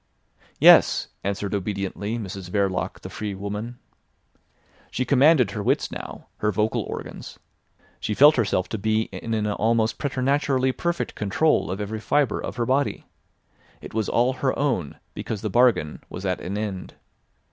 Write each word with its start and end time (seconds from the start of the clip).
"Yes," 0.59 1.09
answered 1.23 1.53
obediently 1.53 2.17
Mrs 2.17 2.49
Verloc 2.49 3.01
the 3.01 3.09
free 3.11 3.35
woman. 3.35 3.77
She 4.89 5.05
commanded 5.05 5.51
her 5.51 5.61
wits 5.61 5.91
now, 5.91 6.25
her 6.37 6.51
vocal 6.51 6.81
organs; 6.81 7.37
she 7.99 8.15
felt 8.15 8.35
herself 8.35 8.67
to 8.69 8.79
be 8.79 9.03
in 9.11 9.35
an 9.35 9.45
almost 9.45 9.99
preternaturally 9.99 10.71
perfect 10.71 11.13
control 11.13 11.69
of 11.69 11.79
every 11.79 11.99
fibre 11.99 12.39
of 12.39 12.55
her 12.55 12.65
body. 12.65 13.05
It 13.79 13.93
was 13.93 14.09
all 14.09 14.33
her 14.33 14.57
own, 14.57 14.97
because 15.13 15.41
the 15.43 15.51
bargain 15.51 16.01
was 16.09 16.25
at 16.25 16.41
an 16.41 16.57
end. 16.57 16.95